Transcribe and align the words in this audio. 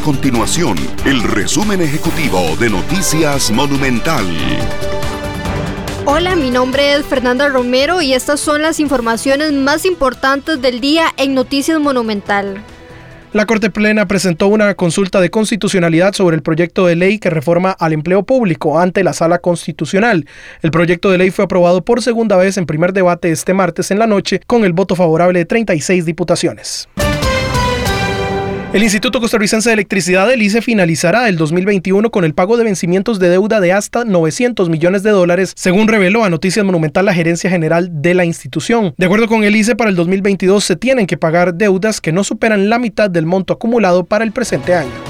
continuación 0.00 0.76
el 1.04 1.22
resumen 1.22 1.82
ejecutivo 1.82 2.56
de 2.58 2.70
Noticias 2.70 3.50
Monumental. 3.50 4.24
Hola, 6.06 6.36
mi 6.36 6.50
nombre 6.50 6.94
es 6.94 7.04
Fernanda 7.04 7.48
Romero 7.48 8.00
y 8.00 8.14
estas 8.14 8.40
son 8.40 8.62
las 8.62 8.80
informaciones 8.80 9.52
más 9.52 9.84
importantes 9.84 10.62
del 10.62 10.80
día 10.80 11.06
en 11.18 11.34
Noticias 11.34 11.78
Monumental. 11.78 12.62
La 13.32 13.46
Corte 13.46 13.70
Plena 13.70 14.06
presentó 14.08 14.48
una 14.48 14.74
consulta 14.74 15.20
de 15.20 15.30
constitucionalidad 15.30 16.14
sobre 16.14 16.34
el 16.34 16.42
proyecto 16.42 16.86
de 16.86 16.96
ley 16.96 17.18
que 17.18 17.30
reforma 17.30 17.70
al 17.70 17.92
empleo 17.92 18.22
público 18.22 18.80
ante 18.80 19.04
la 19.04 19.12
Sala 19.12 19.38
Constitucional. 19.38 20.26
El 20.62 20.70
proyecto 20.70 21.10
de 21.10 21.18
ley 21.18 21.30
fue 21.30 21.44
aprobado 21.44 21.84
por 21.84 22.02
segunda 22.02 22.36
vez 22.36 22.56
en 22.56 22.66
primer 22.66 22.92
debate 22.92 23.30
este 23.30 23.54
martes 23.54 23.90
en 23.90 23.98
la 23.98 24.06
noche 24.06 24.40
con 24.46 24.64
el 24.64 24.72
voto 24.72 24.96
favorable 24.96 25.38
de 25.38 25.44
36 25.44 26.06
diputaciones. 26.06 26.88
El 28.72 28.84
Instituto 28.84 29.20
Costarricense 29.20 29.68
de 29.68 29.74
Electricidad, 29.74 30.32
el 30.32 30.42
ICE, 30.42 30.62
finalizará 30.62 31.28
el 31.28 31.36
2021 31.36 32.08
con 32.12 32.24
el 32.24 32.34
pago 32.34 32.56
de 32.56 32.62
vencimientos 32.62 33.18
de 33.18 33.28
deuda 33.28 33.58
de 33.58 33.72
hasta 33.72 34.04
900 34.04 34.68
millones 34.68 35.02
de 35.02 35.10
dólares, 35.10 35.54
según 35.56 35.88
reveló 35.88 36.22
a 36.22 36.30
Noticias 36.30 36.64
Monumental 36.64 37.04
la 37.04 37.12
gerencia 37.12 37.50
general 37.50 37.88
de 38.00 38.14
la 38.14 38.24
institución. 38.24 38.94
De 38.96 39.06
acuerdo 39.06 39.26
con 39.26 39.42
el 39.42 39.56
ICE, 39.56 39.74
para 39.74 39.90
el 39.90 39.96
2022 39.96 40.62
se 40.62 40.76
tienen 40.76 41.08
que 41.08 41.16
pagar 41.16 41.54
deudas 41.54 42.00
que 42.00 42.12
no 42.12 42.22
superan 42.22 42.70
la 42.70 42.78
mitad 42.78 43.10
del 43.10 43.26
monto 43.26 43.54
acumulado 43.54 44.04
para 44.04 44.22
el 44.22 44.30
presente 44.30 44.72
año. 44.72 45.09